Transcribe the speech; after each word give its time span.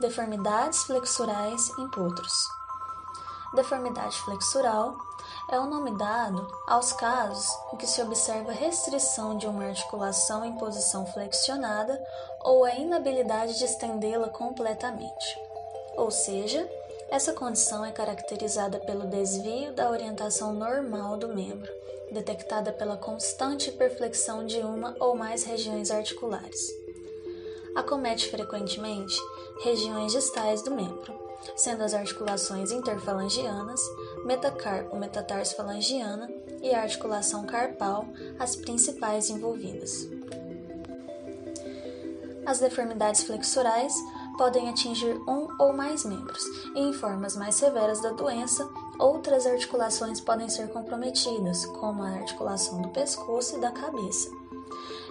Deformidades 0.00 0.84
flexurais 0.84 1.76
em 1.76 1.88
potros. 1.88 2.32
Deformidade 3.52 4.16
flexural 4.20 4.96
é 5.50 5.58
o 5.58 5.66
nome 5.66 5.90
dado 5.98 6.46
aos 6.68 6.92
casos 6.92 7.48
em 7.72 7.76
que 7.76 7.86
se 7.86 8.00
observa 8.00 8.52
restrição 8.52 9.36
de 9.36 9.48
uma 9.48 9.64
articulação 9.64 10.44
em 10.44 10.56
posição 10.56 11.04
flexionada 11.04 12.00
ou 12.42 12.64
a 12.64 12.76
inabilidade 12.76 13.58
de 13.58 13.64
estendê-la 13.64 14.28
completamente. 14.28 15.36
Ou 15.96 16.12
seja, 16.12 16.70
essa 17.10 17.32
condição 17.32 17.84
é 17.84 17.90
caracterizada 17.90 18.78
pelo 18.78 19.08
desvio 19.08 19.72
da 19.72 19.90
orientação 19.90 20.52
normal 20.52 21.16
do 21.16 21.34
membro, 21.34 21.72
detectada 22.12 22.72
pela 22.72 22.96
constante 22.96 23.70
hiperflexão 23.70 24.46
de 24.46 24.58
uma 24.60 24.94
ou 25.00 25.16
mais 25.16 25.42
regiões 25.42 25.90
articulares 25.90 26.87
acomete 27.78 28.28
frequentemente 28.28 29.16
regiões 29.62 30.12
distais 30.12 30.62
do 30.62 30.70
membro, 30.70 31.14
sendo 31.56 31.82
as 31.82 31.94
articulações 31.94 32.72
interfalangianas, 32.72 33.80
metacarpo 34.24 34.96
metatarsofalangiana 34.96 36.28
e 36.60 36.74
a 36.74 36.82
articulação 36.82 37.46
carpal 37.46 38.06
as 38.38 38.56
principais 38.56 39.30
envolvidas. 39.30 40.08
As 42.44 42.58
deformidades 42.58 43.22
flexurais 43.22 43.94
podem 44.36 44.68
atingir 44.68 45.16
um 45.28 45.48
ou 45.58 45.72
mais 45.72 46.04
membros, 46.04 46.42
e 46.74 46.80
em 46.80 46.92
formas 46.92 47.36
mais 47.36 47.56
severas 47.56 48.00
da 48.00 48.10
doença, 48.10 48.68
outras 48.98 49.46
articulações 49.46 50.20
podem 50.20 50.48
ser 50.48 50.68
comprometidas, 50.68 51.66
como 51.66 52.02
a 52.02 52.10
articulação 52.10 52.80
do 52.80 52.88
pescoço 52.88 53.56
e 53.56 53.60
da 53.60 53.70
cabeça. 53.70 54.30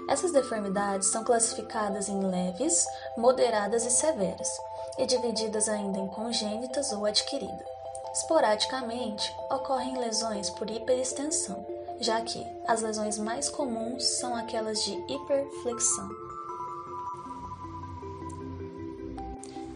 Essas 0.08 0.32
deformidades 0.32 1.10
são 1.10 1.24
classificadas 1.24 2.08
em 2.08 2.20
leves, 2.26 2.88
moderadas 3.18 3.86
e 3.86 3.92
severas, 3.92 4.50
e 4.98 5.06
divididas 5.06 5.68
ainda 5.68 6.00
em 6.00 6.08
congênitas 6.08 6.92
ou 6.94 7.06
adquirida. 7.06 7.66
Esporadicamente, 8.14 9.36
ocorrem 9.52 9.98
lesões 9.98 10.50
por 10.50 10.70
hiperextensão, 10.70 11.66
já 12.00 12.22
que 12.22 12.44
as 12.68 12.82
lesões 12.82 13.18
mais 13.18 13.50
comuns 13.50 14.04
são 14.04 14.36
aquelas 14.36 14.84
de 14.84 14.94
hiperflexão. 14.94 16.10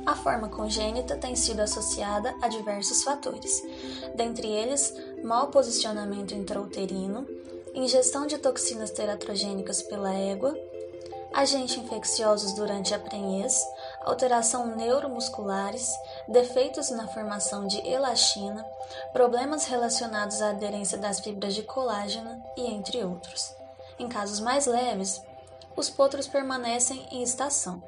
A 0.05 0.15
forma 0.15 0.49
congênita 0.49 1.15
tem 1.15 1.35
sido 1.35 1.59
associada 1.59 2.33
a 2.41 2.47
diversos 2.47 3.03
fatores, 3.03 3.63
dentre 4.15 4.47
eles 4.47 4.93
mau 5.23 5.47
posicionamento 5.47 6.33
intrauterino, 6.33 7.27
ingestão 7.73 8.27
de 8.27 8.37
toxinas 8.37 8.91
teratrogênicas 8.91 9.81
pela 9.81 10.13
égua, 10.13 10.57
agentes 11.33 11.77
infecciosos 11.77 12.53
durante 12.53 12.93
a 12.93 12.99
prenhez, 12.99 13.63
alteração 14.01 14.75
neuromusculares, 14.75 15.89
defeitos 16.27 16.89
na 16.91 17.07
formação 17.07 17.67
de 17.67 17.77
elastina, 17.87 18.65
problemas 19.13 19.65
relacionados 19.65 20.41
à 20.41 20.49
aderência 20.49 20.97
das 20.97 21.19
fibras 21.19 21.53
de 21.53 21.63
colágeno 21.63 22.43
e 22.57 22.67
entre 22.67 23.03
outros. 23.03 23.53
Em 23.97 24.09
casos 24.09 24.39
mais 24.39 24.65
leves, 24.65 25.21
os 25.75 25.89
potros 25.89 26.27
permanecem 26.27 27.07
em 27.11 27.23
estação, 27.23 27.81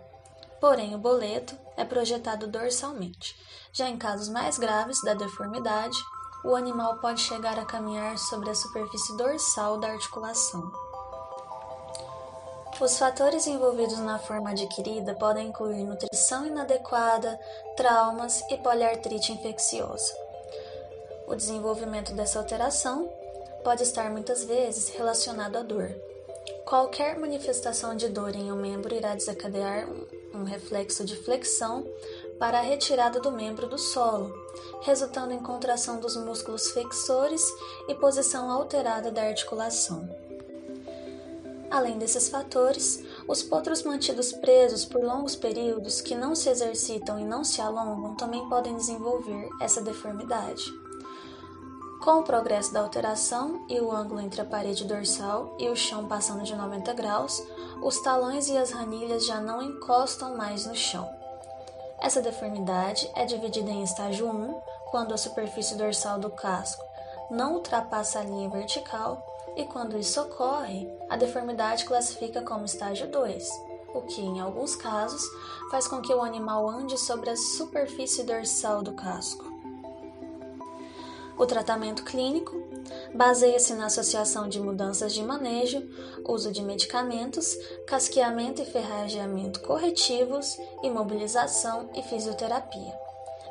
porém 0.62 0.96
o 0.96 1.00
boleto 1.00 1.58
é 1.76 1.84
projetado 1.84 2.48
dorsalmente. 2.48 3.36
Já 3.74 3.90
em 3.90 3.98
casos 3.98 4.30
mais 4.30 4.58
graves 4.58 5.02
da 5.04 5.14
deformidade, 5.14 5.98
o 6.44 6.56
animal 6.56 6.98
pode 6.98 7.22
chegar 7.22 7.58
a 7.58 7.66
caminhar 7.66 8.18
sobre 8.18 8.50
a 8.50 8.56
superfície 8.56 9.16
dorsal 9.16 9.78
da 9.78 9.88
articulação. 9.88 10.72
Os 12.82 12.98
fatores 12.98 13.48
envolvidos 13.48 14.00
na 14.00 14.20
forma 14.20 14.50
adquirida 14.50 15.14
podem 15.16 15.48
incluir 15.48 15.84
nutrição 15.86 16.46
inadequada, 16.46 17.40
traumas 17.78 18.42
e 18.52 18.58
poliartrite 18.58 19.32
infecciosa. 19.32 20.14
O 21.28 21.36
desenvolvimento 21.36 22.14
dessa 22.14 22.40
alteração 22.40 23.10
pode 23.64 23.84
estar 23.84 24.10
muitas 24.10 24.44
vezes 24.44 24.90
relacionado 24.90 25.56
à 25.56 25.62
dor. 25.62 25.96
Qualquer 26.66 27.18
manifestação 27.18 27.96
de 27.96 28.10
dor 28.10 28.36
em 28.36 28.52
um 28.52 28.58
membro 28.58 28.94
irá 28.94 29.16
desencadear 29.16 29.88
um 30.34 30.44
reflexo 30.44 31.06
de 31.06 31.16
flexão 31.16 31.86
para 32.40 32.60
a 32.60 32.62
retirada 32.62 33.20
do 33.20 33.32
membro 33.32 33.68
do 33.68 33.78
solo, 33.78 34.34
resultando 34.82 35.34
em 35.34 35.40
contração 35.40 36.00
dos 36.00 36.16
músculos 36.16 36.70
flexores 36.70 37.44
e 37.88 37.96
posição 37.96 38.52
alterada 38.52 39.12
da 39.12 39.24
articulação. 39.24 40.10
Além 41.74 41.98
desses 41.98 42.30
fatores, 42.30 43.04
os 43.28 43.42
potros 43.42 43.82
mantidos 43.82 44.32
presos 44.32 44.86
por 44.86 45.04
longos 45.04 45.36
períodos 45.36 46.02
que 46.02 46.14
não 46.14 46.36
se 46.36 46.48
exercitam 46.48 47.20
e 47.20 47.26
não 47.26 47.44
se 47.44 47.62
alongam 47.62 48.14
também 48.14 48.48
podem 48.48 48.76
desenvolver 48.76 49.50
essa 49.60 49.82
deformidade. 49.82 50.72
Com 52.04 52.20
o 52.20 52.24
progresso 52.24 52.72
da 52.72 52.82
alteração 52.82 53.66
e 53.68 53.80
o 53.80 53.92
ângulo 53.92 54.20
entre 54.20 54.42
a 54.42 54.46
parede 54.46 54.86
dorsal 54.86 55.56
e 55.58 55.68
o 55.68 55.76
chão 55.76 56.06
passando 56.06 56.44
de 56.44 56.54
90 56.54 56.94
graus, 56.94 57.42
os 57.82 58.00
talões 58.02 58.50
e 58.50 58.58
as 58.58 58.72
ranilhas 58.72 59.26
já 59.26 59.42
não 59.42 59.60
encostam 59.60 60.38
mais 60.38 60.68
no 60.68 60.76
chão. 60.76 61.23
Essa 62.04 62.22
deformidade 62.22 63.10
é 63.16 63.24
dividida 63.24 63.72
em 63.72 63.82
estágio 63.82 64.30
1, 64.30 64.62
quando 64.92 65.14
a 65.14 65.18
superfície 65.18 65.76
dorsal 65.76 66.20
do 66.20 66.30
casco 66.30 66.84
não 67.32 67.54
ultrapassa 67.54 68.20
a 68.20 68.24
linha 68.24 68.50
vertical, 68.50 69.26
e 69.56 69.64
quando 69.64 69.98
isso 69.98 70.20
ocorre, 70.20 70.86
a 71.10 71.16
deformidade 71.16 71.86
classifica 71.86 72.42
como 72.42 72.66
estágio 72.66 73.10
2, 73.10 73.50
o 73.94 74.02
que, 74.02 74.20
em 74.20 74.42
alguns 74.42 74.76
casos, 74.76 75.24
faz 75.72 75.88
com 75.88 76.02
que 76.02 76.14
o 76.14 76.22
animal 76.22 76.70
ande 76.70 77.00
sobre 77.00 77.30
a 77.30 77.38
superfície 77.38 78.24
dorsal 78.24 78.84
do 78.84 78.92
casco. 78.92 79.53
O 81.38 81.46
tratamento 81.46 82.04
clínico 82.04 82.56
baseia-se 83.14 83.74
na 83.74 83.88
associação 83.88 84.48
de 84.48 84.60
mudanças 84.60 85.14
de 85.14 85.24
manejo, 85.24 85.82
uso 86.28 86.52
de 86.52 86.62
medicamentos, 86.62 87.58
casqueamento 87.88 88.62
e 88.62 88.66
ferrageamento 88.66 89.62
corretivos, 89.62 90.58
imobilização 90.84 91.90
e 91.96 92.04
fisioterapia. 92.04 92.94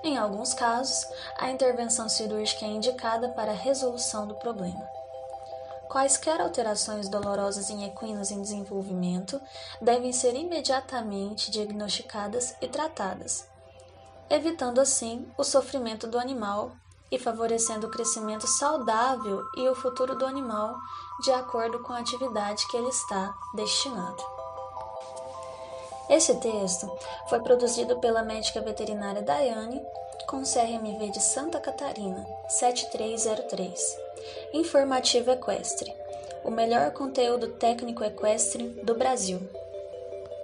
Em 0.05 0.17
alguns 0.17 0.53
casos, 0.55 1.07
a 1.39 1.51
intervenção 1.51 2.09
cirúrgica 2.09 2.65
é 2.65 2.69
indicada 2.69 3.29
para 3.31 3.53
a 3.53 3.57
resolução 3.57 4.27
do 4.27 4.35
problema. 4.35 4.89
Quaisquer 5.89 6.41
alterações 6.41 7.09
dolorosas 7.09 7.69
em 7.69 7.85
equinos 7.85 8.31
em 8.31 8.41
desenvolvimento 8.41 9.41
devem 9.81 10.11
ser 10.13 10.35
imediatamente 10.35 11.51
diagnosticadas 11.51 12.57
e 12.63 12.67
tratadas, 12.67 13.47
evitando 14.31 14.81
assim 14.81 15.29
o 15.37 15.45
sofrimento 15.45 16.07
do 16.07 16.19
animal 16.19 16.73
e 17.13 17.19
favorecendo 17.19 17.87
o 17.87 17.91
crescimento 17.91 18.49
saudável 18.49 19.45
e 19.57 19.69
o 19.69 19.75
futuro 19.75 20.17
do 20.17 20.27
animal 20.27 20.75
de 21.21 21.31
acordo 21.31 21.79
com 21.79 21.93
a 21.93 21.99
atividade 21.99 22.67
que 22.69 22.77
ele 22.77 22.89
está 22.89 23.33
destinado. 23.55 24.21
Esse 26.11 26.35
texto 26.41 26.91
foi 27.29 27.39
produzido 27.41 28.01
pela 28.01 28.25
médica 28.25 28.61
veterinária 28.61 29.23
Daiane 29.23 29.81
com 30.27 30.43
CRMV 30.43 31.11
de 31.11 31.21
Santa 31.21 31.61
Catarina 31.61 32.27
7303. 32.49 33.97
Informativo 34.53 35.31
Equestre 35.31 36.03
o 36.45 36.51
melhor 36.51 36.91
conteúdo 36.93 37.49
técnico 37.49 38.03
equestre 38.05 38.69
do 38.83 38.95
Brasil. 38.95 39.41